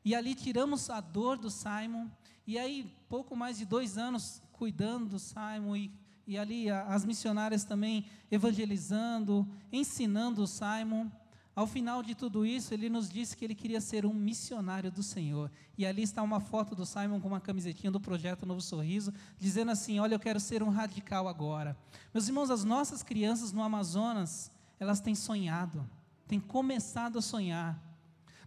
[0.05, 2.07] E ali tiramos a dor do Simon.
[2.46, 5.90] E aí, pouco mais de dois anos cuidando do Simon e,
[6.27, 11.11] e ali a, as missionárias também evangelizando, ensinando o Simon.
[11.55, 15.03] Ao final de tudo isso, ele nos disse que ele queria ser um missionário do
[15.03, 15.51] Senhor.
[15.77, 19.71] E ali está uma foto do Simon com uma camisetinha do projeto Novo Sorriso, dizendo
[19.71, 21.77] assim: Olha, eu quero ser um radical agora.
[22.15, 25.89] Meus irmãos, as nossas crianças no Amazonas, elas têm sonhado,
[26.29, 27.79] têm começado a sonhar.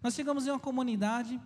[0.02, 1.40] Nós chegamos em uma comunidade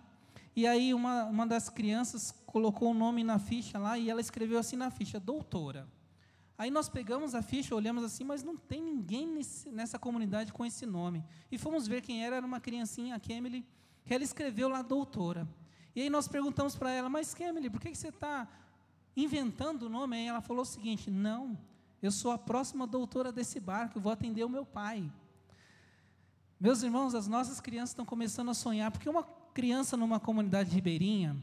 [0.54, 4.20] e aí uma, uma das crianças colocou o um nome na ficha lá e ela
[4.20, 5.88] escreveu assim na ficha: Doutora.
[6.58, 10.66] Aí nós pegamos a ficha, olhamos assim, mas não tem ninguém nesse, nessa comunidade com
[10.66, 11.24] esse nome.
[11.52, 13.64] E fomos ver quem era, era uma criancinha, a Kemily,
[14.04, 15.48] que ela escreveu lá doutora.
[15.94, 18.48] E aí nós perguntamos para ela, mas Kemily, por que, que você está
[19.16, 20.16] inventando o nome?
[20.16, 21.56] Aí ela falou o seguinte: não,
[22.02, 25.08] eu sou a próxima doutora desse barco, eu vou atender o meu pai.
[26.58, 29.22] Meus irmãos, as nossas crianças estão começando a sonhar, porque uma
[29.54, 31.36] criança numa comunidade ribeirinha,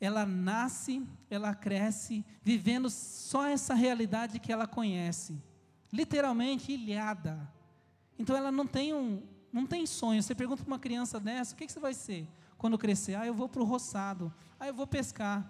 [0.00, 5.42] ela nasce, ela cresce, vivendo só essa realidade que ela conhece,
[5.92, 7.50] literalmente ilhada.
[8.18, 10.22] Então ela não tem um, não tem sonho.
[10.22, 12.28] Você pergunta para uma criança dessa, o que, que você vai ser
[12.58, 13.14] quando crescer?
[13.14, 14.32] Ah, eu vou para o roçado.
[14.60, 15.46] Ah, eu vou pescar.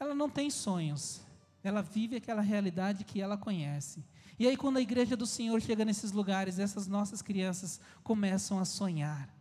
[0.00, 1.20] Ela não tem sonhos.
[1.62, 4.04] Ela vive aquela realidade que ela conhece.
[4.38, 8.64] E aí, quando a igreja do Senhor chega nesses lugares, essas nossas crianças começam a
[8.64, 9.35] sonhar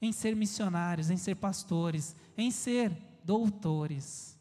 [0.00, 2.92] em ser missionários, em ser pastores, em ser
[3.24, 4.38] doutores.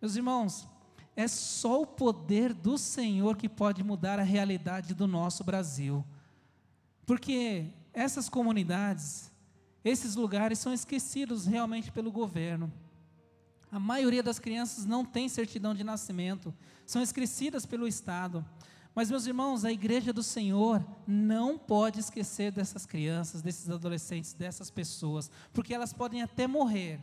[0.00, 0.68] Meus irmãos,
[1.16, 6.04] é só o poder do Senhor que pode mudar a realidade do nosso Brasil.
[7.04, 9.32] Porque essas comunidades,
[9.84, 12.72] esses lugares são esquecidos realmente pelo governo.
[13.70, 16.54] A maioria das crianças não tem certidão de nascimento,
[16.86, 18.44] são esquecidas pelo Estado.
[18.98, 24.72] Mas, meus irmãos, a igreja do Senhor não pode esquecer dessas crianças, desses adolescentes, dessas
[24.72, 26.98] pessoas, porque elas podem até morrer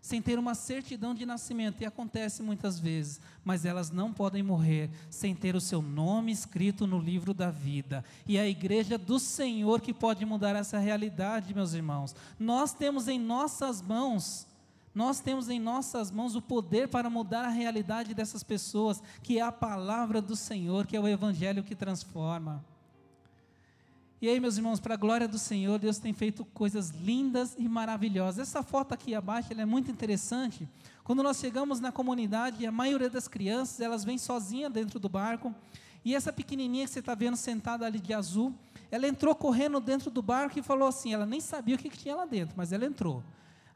[0.00, 4.88] sem ter uma certidão de nascimento, e acontece muitas vezes, mas elas não podem morrer
[5.10, 8.02] sem ter o seu nome escrito no livro da vida.
[8.26, 12.16] E é a igreja do Senhor que pode mudar essa realidade, meus irmãos.
[12.38, 14.46] Nós temos em nossas mãos
[14.94, 19.42] nós temos em nossas mãos o poder para mudar a realidade dessas pessoas, que é
[19.42, 22.64] a palavra do Senhor, que é o Evangelho que transforma.
[24.22, 27.68] E aí, meus irmãos, para a glória do Senhor, Deus tem feito coisas lindas e
[27.68, 28.48] maravilhosas.
[28.48, 30.66] Essa foto aqui abaixo é muito interessante.
[31.02, 35.54] Quando nós chegamos na comunidade, a maioria das crianças, elas vêm sozinhas dentro do barco.
[36.02, 38.54] E essa pequenininha que você está vendo sentada ali de azul,
[38.90, 41.98] ela entrou correndo dentro do barco e falou assim, ela nem sabia o que, que
[41.98, 43.22] tinha lá dentro, mas ela entrou.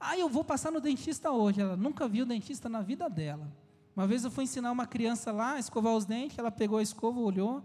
[0.01, 1.61] Ah, eu vou passar no dentista hoje.
[1.61, 3.51] Ela nunca viu dentista na vida dela.
[3.97, 6.83] Uma vez eu fui ensinar uma criança lá a escovar os dentes, ela pegou a
[6.83, 7.65] escova, olhou,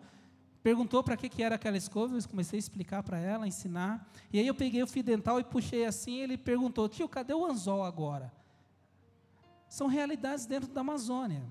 [0.64, 4.10] perguntou para que, que era aquela escova, eu comecei a explicar para ela, ensinar.
[4.32, 7.46] E aí eu peguei o fio dental e puxei assim, ele perguntou, tio, cadê o
[7.46, 8.34] anzol agora?
[9.70, 11.44] São realidades dentro da Amazônia.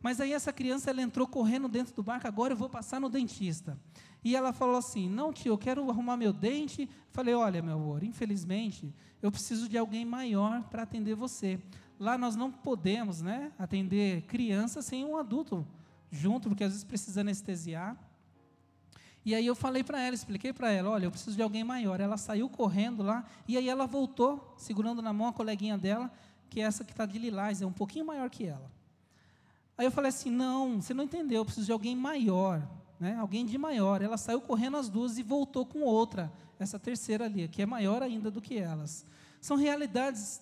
[0.00, 3.08] Mas aí essa criança, ela entrou correndo dentro do barco, agora eu vou passar no
[3.08, 3.76] dentista.
[4.24, 6.88] E ela falou assim: Não, tio, eu quero arrumar meu dente.
[7.10, 11.60] Falei: Olha, meu amor, infelizmente, eu preciso de alguém maior para atender você.
[11.98, 15.66] Lá nós não podemos né, atender criança sem um adulto
[16.10, 17.96] junto, porque às vezes precisa anestesiar.
[19.24, 22.00] E aí eu falei para ela, expliquei para ela: Olha, eu preciso de alguém maior.
[22.00, 26.12] Ela saiu correndo lá, e aí ela voltou, segurando na mão a coleguinha dela,
[26.48, 28.70] que é essa que está de lilás, é um pouquinho maior que ela.
[29.76, 32.62] Aí eu falei assim: Não, você não entendeu, eu preciso de alguém maior
[33.02, 34.00] né, alguém de maior.
[34.00, 38.00] Ela saiu correndo as duas e voltou com outra, essa terceira ali, que é maior
[38.00, 39.04] ainda do que elas.
[39.40, 40.40] São realidades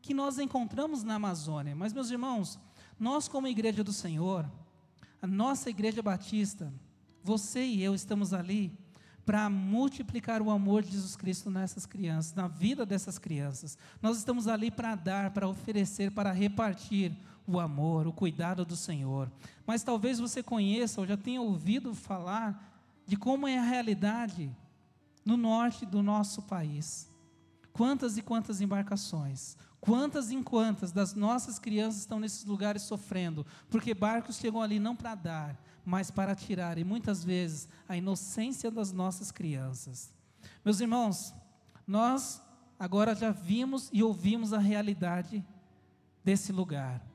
[0.00, 1.76] que nós encontramos na Amazônia.
[1.76, 2.58] Mas, meus irmãos,
[2.98, 4.50] nós, como igreja do Senhor,
[5.20, 6.72] a nossa igreja batista,
[7.22, 8.72] você e eu estamos ali
[9.26, 13.76] para multiplicar o amor de Jesus Cristo nessas crianças, na vida dessas crianças.
[14.00, 17.14] Nós estamos ali para dar, para oferecer, para repartir
[17.46, 19.30] o amor, o cuidado do Senhor.
[19.66, 22.70] Mas talvez você conheça ou já tenha ouvido falar
[23.06, 24.54] de como é a realidade
[25.24, 27.10] no norte do nosso país.
[27.72, 33.94] Quantas e quantas embarcações, quantas e quantas das nossas crianças estão nesses lugares sofrendo, porque
[33.94, 38.92] barcos chegam ali não para dar, mas para tirar, e muitas vezes a inocência das
[38.92, 40.10] nossas crianças.
[40.64, 41.34] Meus irmãos,
[41.86, 42.42] nós
[42.78, 45.44] agora já vimos e ouvimos a realidade
[46.24, 47.09] desse lugar.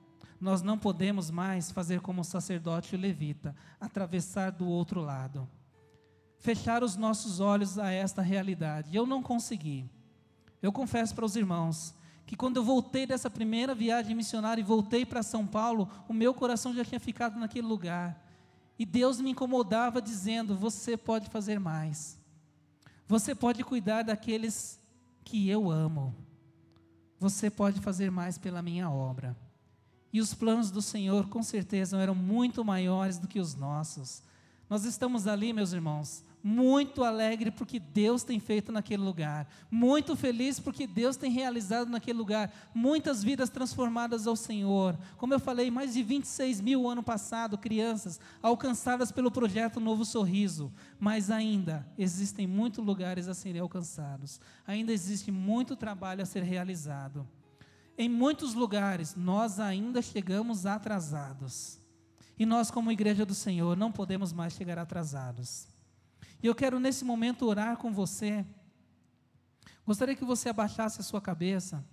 [0.45, 5.49] Nós não podemos mais fazer como o sacerdote levita, atravessar do outro lado.
[6.38, 8.95] Fechar os nossos olhos a esta realidade.
[8.95, 9.89] Eu não consegui.
[10.62, 11.95] Eu confesso para os irmãos
[12.27, 16.31] que quando eu voltei dessa primeira viagem missionária e voltei para São Paulo, o meu
[16.31, 18.23] coração já tinha ficado naquele lugar.
[18.77, 22.19] E Deus me incomodava dizendo: Você pode fazer mais.
[23.08, 24.79] Você pode cuidar daqueles
[25.23, 26.13] que eu amo.
[27.19, 29.36] Você pode fazer mais pela minha obra.
[30.15, 34.23] E os planos do Senhor, com certeza, eram muito maiores do que os nossos.
[34.69, 40.58] Nós estamos ali, meus irmãos, muito alegre porque Deus tem feito naquele lugar, muito feliz
[40.58, 44.97] porque Deus tem realizado naquele lugar, muitas vidas transformadas ao Senhor.
[45.17, 50.71] Como eu falei, mais de 26 mil ano passado, crianças alcançadas pelo projeto Novo Sorriso,
[50.97, 57.28] mas ainda existem muitos lugares a serem alcançados, ainda existe muito trabalho a ser realizado.
[57.97, 61.79] Em muitos lugares nós ainda chegamos atrasados.
[62.38, 65.67] E nós, como igreja do Senhor, não podemos mais chegar atrasados.
[66.43, 68.45] E eu quero nesse momento orar com você.
[69.86, 71.84] Gostaria que você abaixasse a sua cabeça.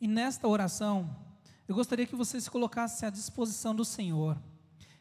[0.00, 1.16] E nesta oração,
[1.66, 4.36] eu gostaria que você se colocasse à disposição do Senhor,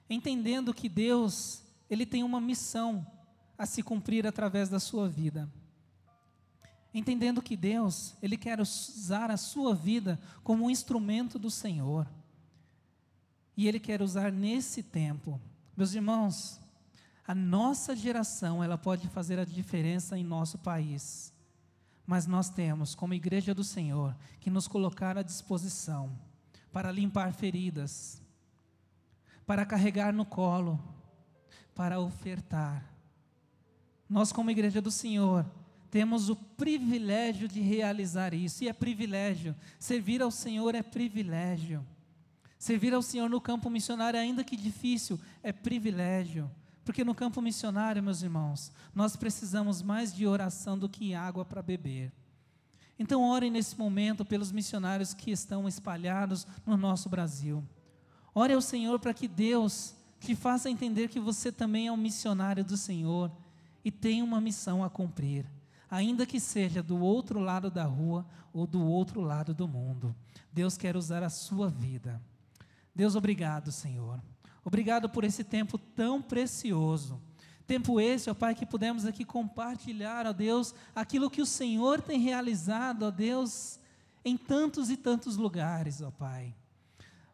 [0.10, 3.06] entendendo que Deus, ele tem uma missão
[3.58, 5.52] a se cumprir através da sua vida.
[6.94, 12.08] Entendendo que Deus, ele quer usar a sua vida como um instrumento do Senhor.
[13.58, 15.40] E Ele quer usar nesse tempo.
[15.76, 16.60] Meus irmãos,
[17.26, 21.34] a nossa geração, ela pode fazer a diferença em nosso país.
[22.06, 26.12] Mas nós temos, como igreja do Senhor, que nos colocar à disposição
[26.72, 28.22] para limpar feridas,
[29.46, 30.80] para carregar no colo,
[31.74, 32.94] para ofertar.
[34.10, 35.46] Nós, como igreja do Senhor,
[35.94, 39.56] temos o privilégio de realizar isso, e é privilégio.
[39.78, 41.86] Servir ao Senhor é privilégio.
[42.58, 46.50] Servir ao Senhor no campo missionário, ainda que difícil, é privilégio.
[46.84, 51.62] Porque no campo missionário, meus irmãos, nós precisamos mais de oração do que água para
[51.62, 52.12] beber.
[52.98, 57.64] Então, orem nesse momento pelos missionários que estão espalhados no nosso Brasil.
[58.34, 62.64] Ore ao Senhor para que Deus te faça entender que você também é um missionário
[62.64, 63.32] do Senhor
[63.86, 65.46] e tem uma missão a cumprir,
[65.94, 70.16] ainda que seja do outro lado da rua ou do outro lado do mundo.
[70.52, 72.20] Deus quer usar a sua vida.
[72.96, 74.20] Deus, obrigado, Senhor.
[74.66, 77.22] Obrigado por esse tempo tão precioso.
[77.68, 82.20] Tempo esse, ó Pai, que pudemos aqui compartilhar, ó Deus, aquilo que o Senhor tem
[82.20, 83.80] realizado, ó Deus,
[84.26, 86.56] em tantos e tantos lugares, ó Pai.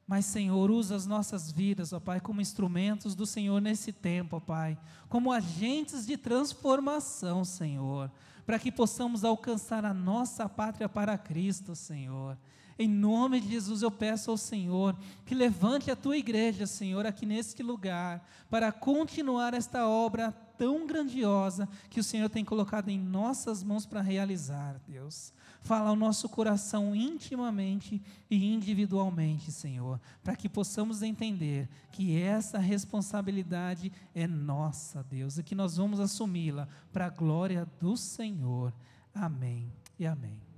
[0.05, 4.39] Mas, Senhor, usa as nossas vidas, ó Pai, como instrumentos do Senhor nesse tempo, ó
[4.41, 8.11] Pai, como agentes de transformação, Senhor,
[8.49, 12.35] para que possamos alcançar a nossa pátria para Cristo, Senhor.
[12.79, 17.27] Em nome de Jesus, eu peço ao Senhor que levante a tua igreja, Senhor, aqui
[17.27, 23.63] neste lugar, para continuar esta obra tão grandiosa que o Senhor tem colocado em nossas
[23.63, 25.33] mãos para realizar, Deus.
[25.61, 33.91] Fala ao nosso coração intimamente e individualmente, Senhor, para que possamos entender que essa responsabilidade
[34.13, 38.73] é nossa, Deus, e que nós vamos assumi-la para a glória do Senhor.
[39.13, 40.48] Amém e amém.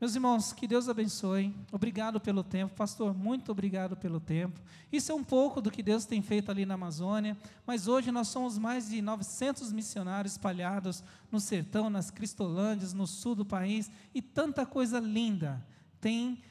[0.00, 1.54] Meus irmãos, que Deus abençoe.
[1.70, 3.14] Obrigado pelo tempo, pastor.
[3.14, 4.58] Muito obrigado pelo tempo.
[4.90, 7.36] Isso é um pouco do que Deus tem feito ali na Amazônia,
[7.66, 13.34] mas hoje nós somos mais de 900 missionários espalhados no sertão, nas Cristolândias, no sul
[13.34, 15.62] do país, e tanta coisa linda
[16.00, 16.42] tem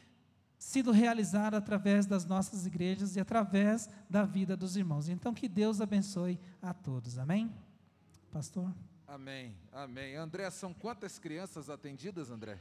[0.59, 5.09] sido realizada através das nossas igrejas e através da vida dos irmãos.
[5.09, 7.17] Então, que Deus abençoe a todos.
[7.17, 7.51] Amém?
[8.29, 8.71] Pastor?
[9.07, 10.15] Amém, amém.
[10.17, 12.59] André, são quantas crianças atendidas, André?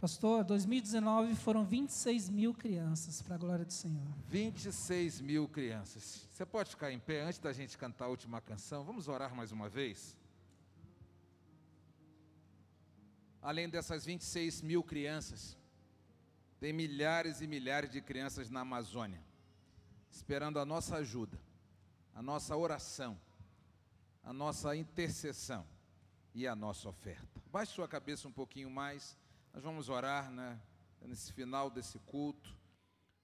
[0.00, 4.06] Pastor, 2019 foram 26 mil crianças, para a glória do Senhor.
[4.28, 6.24] 26 mil crianças.
[6.30, 8.84] Você pode ficar em pé antes da gente cantar a última canção?
[8.84, 10.16] Vamos orar mais uma vez?
[13.42, 15.56] Além dessas 26 mil crianças,
[16.60, 19.20] tem milhares e milhares de crianças na Amazônia,
[20.12, 21.36] esperando a nossa ajuda,
[22.14, 23.18] a nossa oração,
[24.22, 25.66] a nossa intercessão
[26.32, 27.42] e a nossa oferta.
[27.50, 29.16] Baixe sua cabeça um pouquinho mais.
[29.58, 30.56] Nós vamos orar, né,
[31.00, 32.56] nesse final desse culto,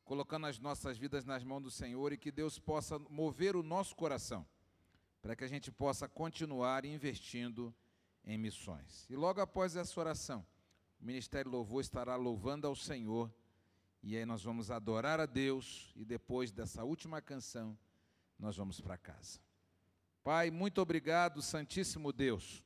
[0.05, 3.95] colocando as nossas vidas nas mãos do Senhor e que Deus possa mover o nosso
[3.95, 4.45] coração,
[5.23, 7.73] para que a gente possa continuar investindo
[8.25, 9.07] em missões.
[9.09, 10.45] E logo após essa oração,
[11.01, 13.33] o Ministério Louvor estará louvando ao Senhor,
[14.03, 17.79] e aí nós vamos adorar a Deus, e depois dessa última canção,
[18.37, 19.39] nós vamos para casa.
[20.25, 22.65] Pai, muito obrigado, Santíssimo Deus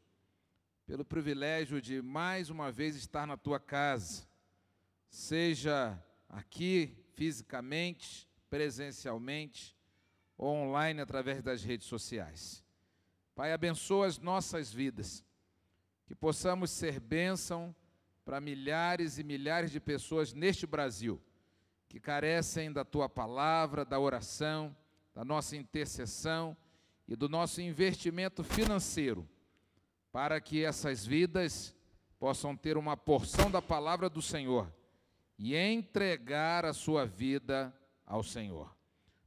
[0.89, 4.27] pelo privilégio de mais uma vez estar na tua casa,
[5.11, 9.77] seja aqui fisicamente, presencialmente
[10.35, 12.65] ou online através das redes sociais.
[13.35, 15.23] Pai, abençoa as nossas vidas.
[16.07, 17.77] que possamos ser bênção
[18.25, 21.23] para milhares e milhares de pessoas neste Brasil
[21.87, 24.75] que carecem da tua palavra, da oração,
[25.15, 26.57] da nossa intercessão
[27.07, 29.29] e do nosso investimento financeiro,
[30.13, 31.75] para que essas vidas
[32.19, 34.73] possam ter uma porção da palavra do Senhor
[35.39, 37.73] e entregar a sua vida
[38.05, 38.75] ao Senhor.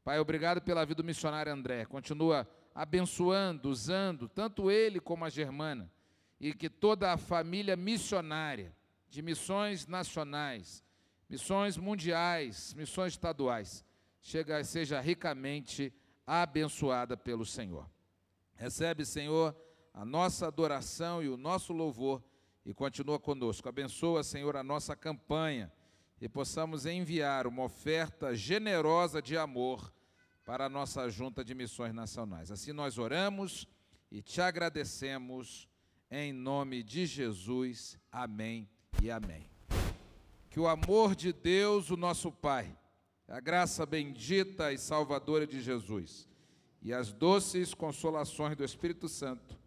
[0.03, 1.85] Pai, obrigado pela vida do missionário André.
[1.85, 5.91] Continua abençoando, usando tanto ele como a Germana
[6.39, 8.75] e que toda a família missionária
[9.07, 10.83] de missões nacionais,
[11.29, 13.85] missões mundiais, missões estaduais,
[14.21, 15.93] chega, seja ricamente
[16.25, 17.89] abençoada pelo Senhor.
[18.55, 19.55] Recebe, Senhor,
[19.93, 22.23] a nossa adoração e o nosso louvor
[22.65, 23.67] e continua conosco.
[23.67, 25.71] Abençoa, Senhor, a nossa campanha
[26.19, 29.93] e possamos enviar uma oferta generosa de amor
[30.45, 32.51] para a nossa junta de missões nacionais.
[32.51, 33.67] Assim nós oramos
[34.11, 35.67] e te agradecemos
[36.09, 37.97] em nome de Jesus.
[38.11, 38.69] Amém
[39.01, 39.49] e amém.
[40.49, 42.77] Que o amor de Deus, o nosso Pai,
[43.27, 46.27] a graça bendita e salvadora de Jesus
[46.81, 49.60] e as doces consolações do Espírito Santo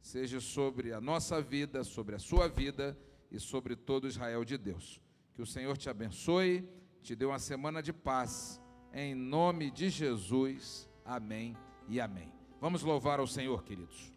[0.00, 2.98] seja sobre a nossa vida, sobre a sua vida
[3.30, 5.00] e sobre todo Israel de Deus.
[5.34, 6.68] Que o Senhor te abençoe,
[7.02, 8.60] te dê uma semana de paz,
[8.92, 10.88] em nome de Jesus.
[11.04, 11.56] Amém
[11.88, 12.32] e amém.
[12.60, 14.12] Vamos louvar ao Senhor, queridos.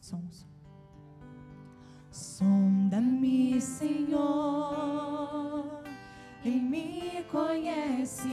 [0.00, 0.51] Sons.
[2.12, 4.04] Sonda-me, Senhor,
[6.44, 8.28] e me conheces.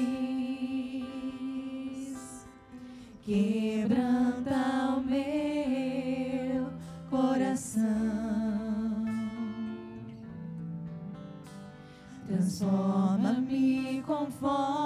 [3.24, 6.68] Quebranta o meu
[7.10, 7.86] coração.
[12.28, 14.79] Transforma-me conforme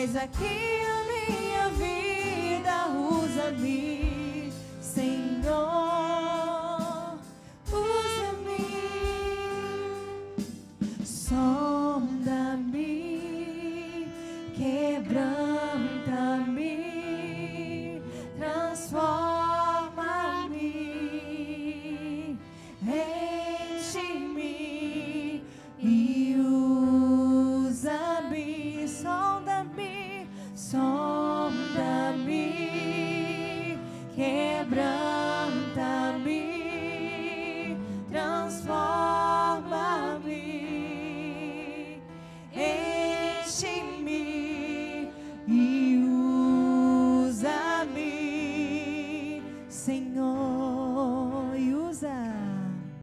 [0.00, 3.99] Eis aqui a minha vida, usa-me.